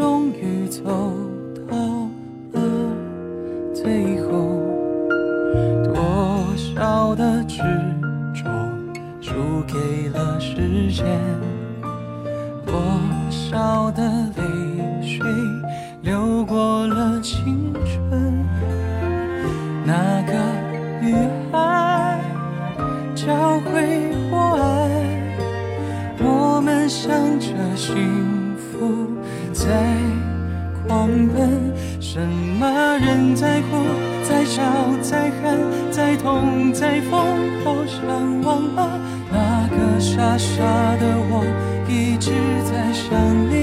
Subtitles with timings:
[0.00, 0.82] 终于走
[1.68, 1.76] 到
[2.52, 2.62] 了
[3.74, 4.70] 最后。
[5.84, 7.58] 多少的执
[8.34, 8.44] 着
[9.20, 9.34] 输
[9.66, 11.04] 给了时间
[12.64, 12.80] 多
[13.30, 14.02] 少的
[14.36, 15.20] 泪水
[36.80, 38.98] 在风口上望了
[39.30, 40.64] 那个傻傻
[40.96, 41.44] 的我
[41.86, 42.30] 一直
[42.64, 43.59] 在想你。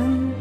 [0.00, 0.39] hand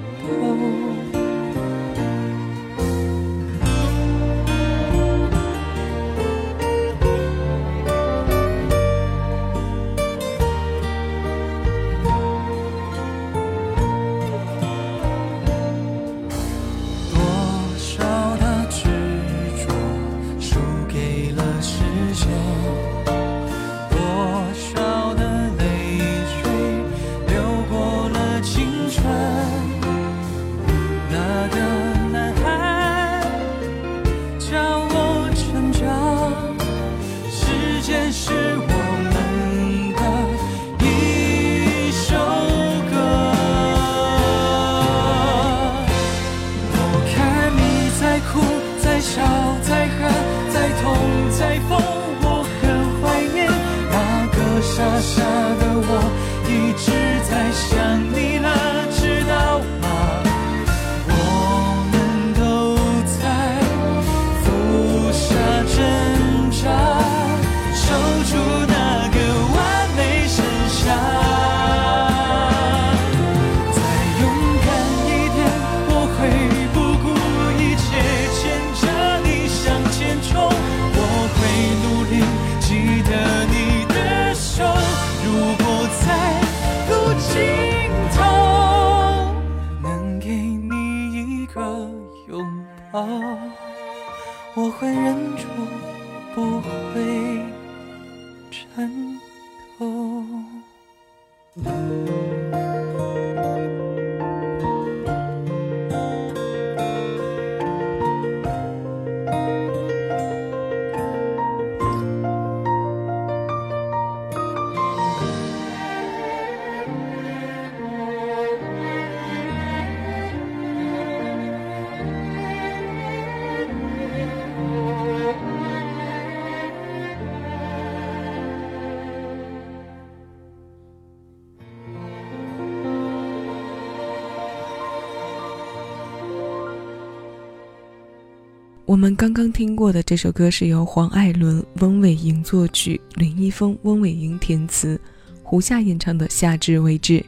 [138.89, 144.99] 我们刚刚听过的这首歌是由黄艾伦、翁伟莹作曲，林一峰、翁伟莹填词，
[145.43, 147.19] 胡夏演唱的《夏至未至》。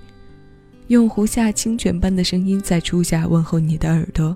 [0.87, 4.35] 用胡夏清泉般的声音在初夏问候你的耳朵。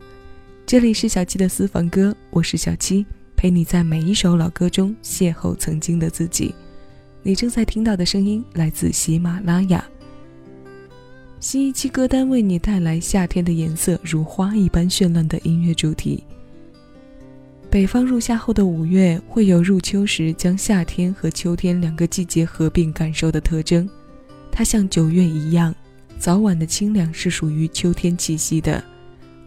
[0.67, 3.03] 这里是小七的私房歌，我是小七，
[3.35, 6.53] 陪你在每一首老歌中邂逅曾经的自己。
[7.23, 9.83] 你正在听到的声音来自喜马拉雅。
[11.39, 16.23] 新一期歌单为你带来夏天的颜色如花一般绚烂的音乐主题。
[17.75, 23.85] 北方入夏后的五月，会有入秋时将夏天和秋天两个季节合并感受的特征。
[24.49, 25.75] 它像九月一样，
[26.17, 28.81] 早晚的清凉是属于秋天气息的，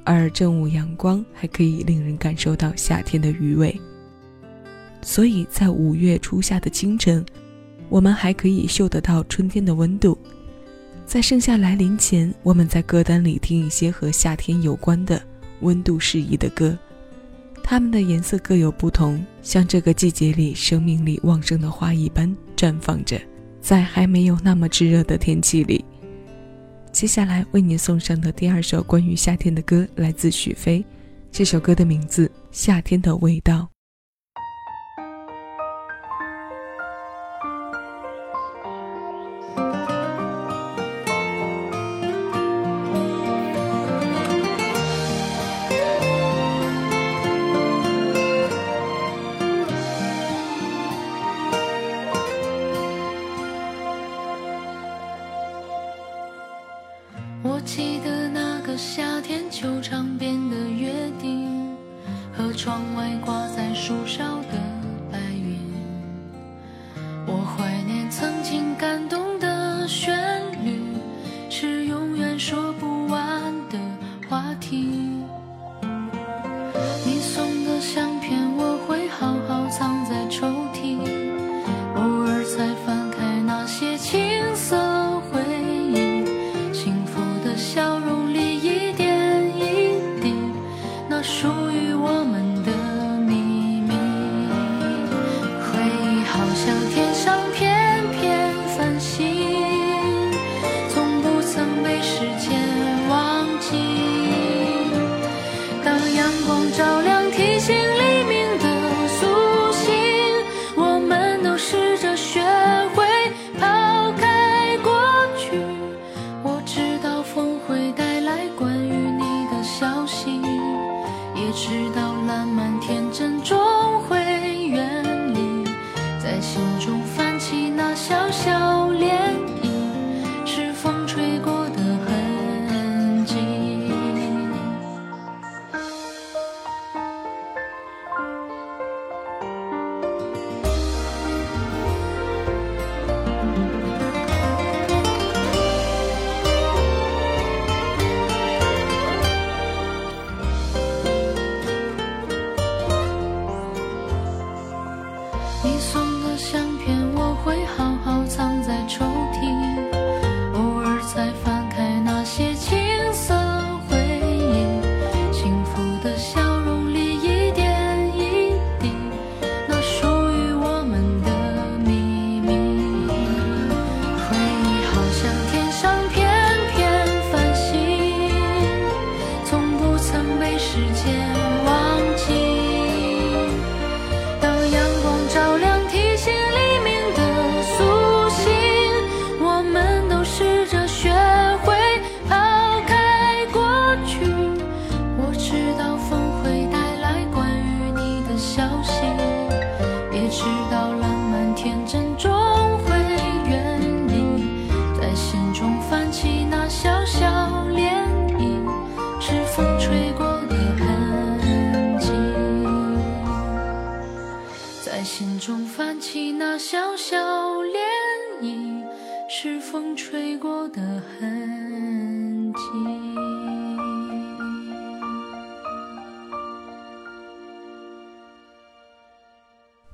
[0.04, 3.74] 而正午阳光还可以令人感受到夏天的余味。
[5.00, 7.24] 所以在五月初夏的清晨，
[7.88, 10.18] 我们还可以嗅得到春天的温度。
[11.06, 15.18] 在盛夏来临前，我们在歌单里听一些和夏天有关的
[15.62, 16.78] 温度适宜的歌。
[17.70, 23.20] 它们的颜色各有不同，像这个季节里生命力旺盛的花一般绽放着，
[23.60, 25.84] 在还没有那么炙热的天气里。
[26.90, 30.82] 接下来为您送上的第二首关于夏天的歌，来自许飞，
[31.30, 33.68] 这首歌的名字《夏天的味道》。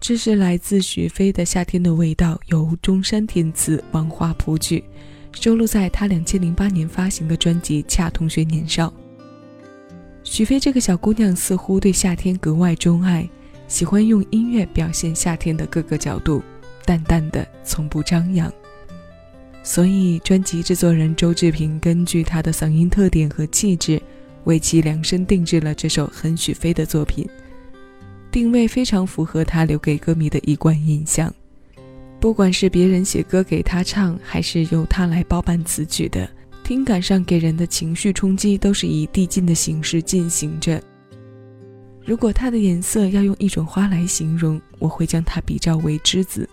[0.06, 4.84] 这是来自许飞的《夏天的味道》，由中山填词，王华谱曲，
[5.32, 8.88] 收录在他两千零八年发行的专辑《恰同学年少》。
[10.22, 13.26] 许飞这个小姑娘似乎对夏天格外钟爱，
[13.66, 16.42] 喜欢用音乐表现夏天的各个角度，
[16.84, 18.52] 淡淡的，从不张扬。
[19.62, 24.02] 所以，专辑制作人周志平根据她的嗓音特点和气质，
[24.44, 27.26] 为其量身定制了这首很许飞的作品。
[28.34, 31.32] 定位非常符合他留给歌迷的一贯印象。
[32.18, 36.28] 不管是别人写歌给他唱，还是由他来包办词曲的，
[36.64, 40.82] 听感上给人的情绪冲击都是以递进的形式进行着。
[42.04, 46.48] 如果它的颜色要用一种花来形容，我会将它比照为栀子。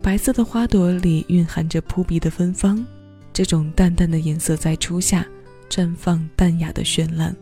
[0.00, 2.82] 白色的花朵里蕴含着扑鼻的芬芳，
[3.30, 5.26] 这种淡淡的颜色在初夏
[5.68, 7.36] 绽放淡雅的绚烂。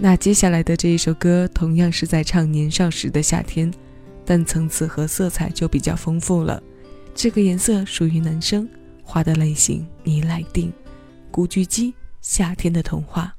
[0.00, 3.68] 那接下来的这一首歌同样是在唱年少时的夏天，
[4.24, 6.62] 但层次和色彩就比较丰富了。
[7.16, 8.68] 这个颜色属于男生，
[9.02, 10.72] 花的类型你来定。
[11.32, 11.90] 古巨基
[12.20, 13.34] 《夏天的童话》。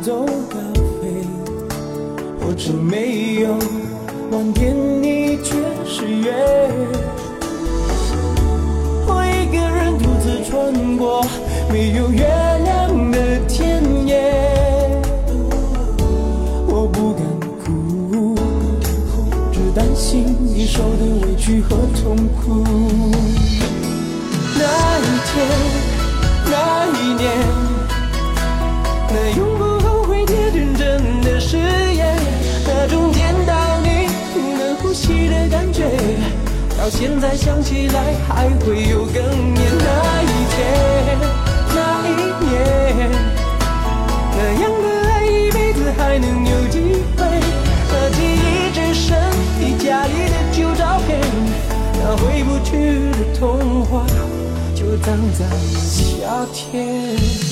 [0.00, 0.56] 走高
[1.00, 1.26] 飞，
[2.40, 3.48] 火车没有
[4.30, 6.32] 晚点，你却是约。
[10.48, 11.22] 穿过
[11.70, 12.26] 没有月
[12.64, 14.18] 亮的田野，
[16.66, 17.22] 我不敢
[17.62, 18.34] 哭，
[19.52, 22.64] 只担心你受的委屈和痛苦。
[24.56, 24.62] 那
[24.98, 25.36] 一天，
[26.46, 27.28] 那一年，
[31.58, 32.16] 誓言，
[32.66, 35.84] 那种见到你不能呼吸的感觉。
[36.78, 39.20] 到现在想起来还会有哽咽，
[39.84, 40.24] 那一
[40.54, 40.56] 天，
[41.74, 42.10] 那一
[42.46, 42.56] 年，
[44.36, 46.76] 那样的爱一辈子还能有机
[47.16, 47.20] 会？
[47.90, 49.18] 那记忆只剩
[49.58, 51.20] 你家里的旧照片，
[51.94, 54.06] 那回不去的童话
[54.74, 57.47] 就葬在夏天。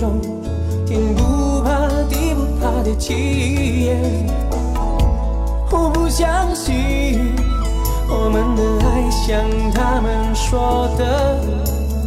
[0.00, 0.18] 中
[0.86, 4.00] 天不怕地不怕的气焰，
[5.70, 7.20] 我不相信
[8.08, 11.38] 我们的爱像他们说的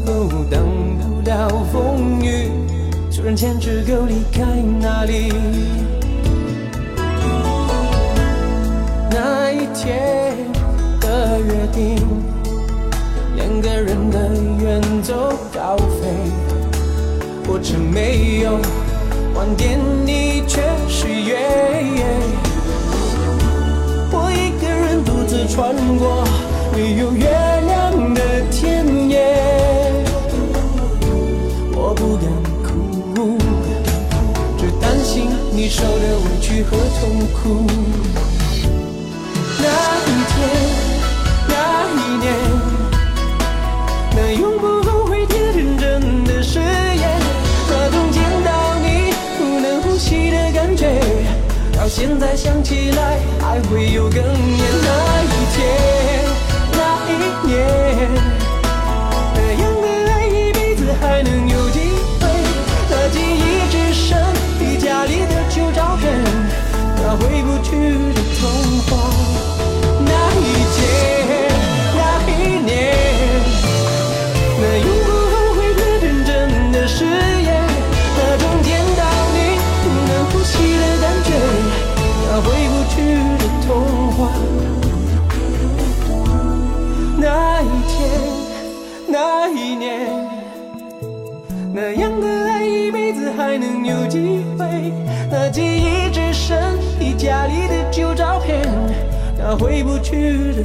[0.03, 2.49] 都等不到风雨，
[3.15, 4.43] 突然牵着狗离开
[4.81, 5.31] 那里。
[9.11, 10.35] 那一天
[10.99, 11.95] 的约定，
[13.35, 14.17] 两个人的
[14.63, 15.13] 远走
[15.53, 16.42] 高飞。
[17.53, 18.59] 过程没有
[19.35, 21.39] 忘点你却是原
[24.11, 26.23] 我一个人独自穿过
[26.75, 27.12] 没有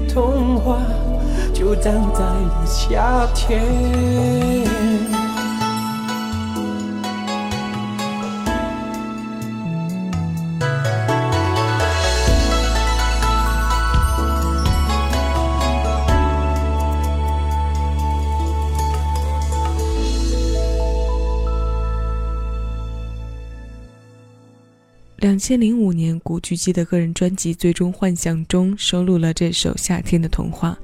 [0.08, 0.78] 童话，
[1.52, 4.57] 就葬在了夏天。
[25.18, 30.78] 两千零五年，古巨基的个人专辑《最终幻想》中收录了这首《夏天的童话》。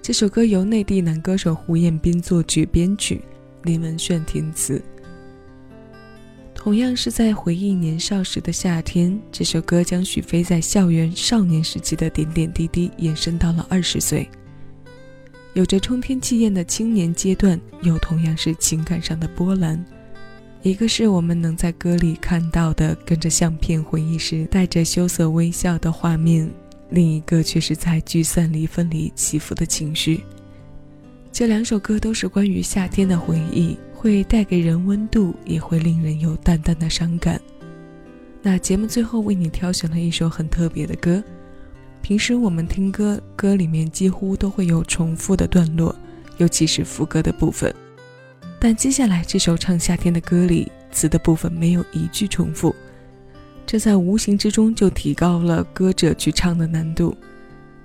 [0.00, 3.20] 这首歌由内地男歌手胡彦斌作曲编曲，
[3.64, 4.82] 林文炫填词。
[6.54, 14.26] 同样是在回忆年少时的夏天，这首歌将许飞在校园少年时期的点点滴滴延伸到了二十岁，
[15.52, 19.84] 有着冲天气焰的青年阶段，又同样是情感上的波澜。
[20.62, 26.50] 一个是我们能在歌里看到的跟着相片回忆时带着羞涩微笑的画面，
[26.90, 30.22] 另一个却是在聚散离分里起伏的情绪。
[31.30, 37.40] 这两首歌都是关于夏天的回忆，会带给人温度，也会令人有淡淡的伤感。
[38.42, 41.22] 那节目最后为你挑选了一首很特别的歌。
[42.02, 45.94] 平时我们听歌，歌里面几乎都会有重复的段落，
[46.38, 47.72] 尤其是副歌的部分。
[48.58, 52.74] 但接下来这首唱夏天的歌里，词的部分没有一句重复，
[53.66, 57.16] 这在无形之中就提高了歌者去唱的难度，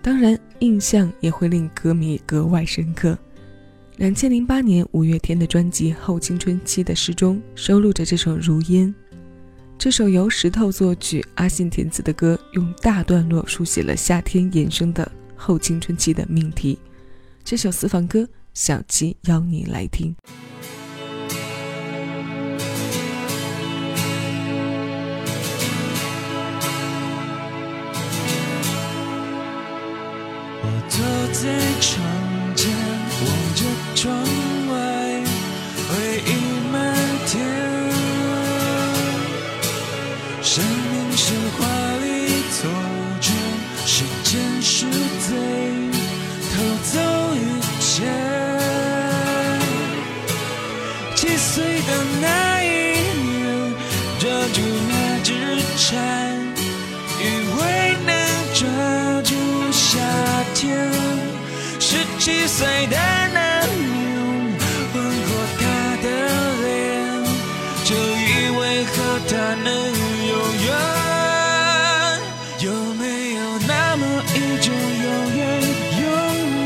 [0.01, 3.17] 当然印象也会令歌迷格外深刻。
[3.97, 8.87] 两千零八年五月天的专辑《后青春期的诗》中收录着这首《如烟》，
[9.77, 16.79] 这首由石头作曲、阿信填词的歌，用大段落书写了夏天衍生的后青春期的命题。
[17.43, 20.15] 这首私房歌，小七邀你来听。
[31.41, 31.47] 在
[31.79, 31.91] 窗
[32.55, 32.69] 前
[33.25, 34.13] 望着窗
[34.69, 34.73] 外，
[35.89, 35.91] 回
[36.23, 36.29] 忆
[36.71, 36.77] 漫
[37.25, 37.31] 天。
[40.43, 41.65] 生命是华
[42.03, 42.05] 丽
[42.51, 42.69] 错
[43.19, 43.25] 觉，
[43.87, 44.85] 时间是
[45.19, 45.29] 贼，
[46.53, 46.93] 偷走
[47.33, 47.37] 一
[47.79, 48.05] 切。
[51.15, 51.89] 七岁的
[52.21, 52.67] 那一
[53.17, 53.73] 年，
[54.19, 55.33] 抓住那只
[55.75, 56.30] 蝉，
[62.23, 62.95] 七岁的
[63.33, 63.69] 男人，
[64.93, 65.61] 吻过她
[66.03, 66.05] 的
[66.61, 66.69] 脸，
[67.83, 68.29] 就以
[68.59, 68.93] 为和
[69.27, 69.67] 她能
[70.29, 70.31] 永
[70.63, 70.69] 远。
[72.59, 74.05] 有没有那么
[74.35, 75.41] 一种永远，
[75.97, 76.05] 永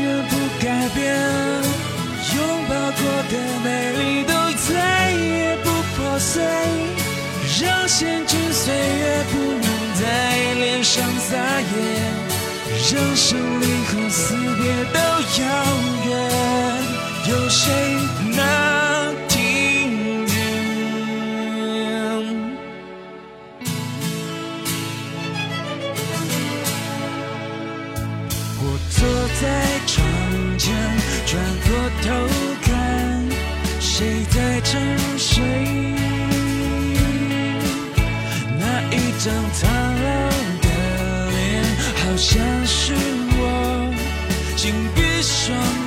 [0.02, 1.00] 远不改变？
[2.34, 2.36] 拥
[2.68, 3.66] 抱过的美
[3.96, 4.30] 丽都
[4.68, 5.66] 再也不
[5.96, 6.44] 破碎，
[7.62, 10.04] 让闲去岁月不能在
[10.52, 12.25] 脸上撒野。
[12.78, 14.98] 让生离和死别都
[15.40, 15.44] 遥
[16.06, 16.08] 远，
[17.28, 17.64] 有谁
[18.36, 18.38] 能
[19.28, 19.34] 听
[20.26, 20.34] 见？
[28.60, 28.98] 我坐
[29.40, 29.42] 在
[29.86, 29.94] 窗
[30.58, 30.64] 前，
[31.26, 31.32] 转
[31.66, 31.68] 过
[32.02, 32.04] 头
[32.62, 32.70] 看，
[33.80, 34.74] 谁在沉
[35.18, 35.42] 睡？
[38.60, 38.62] 那
[38.92, 39.75] 一张苍。
[42.16, 43.94] 像是我，
[44.56, 45.85] 紧闭双眼。